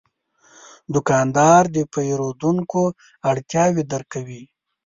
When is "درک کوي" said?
3.91-4.43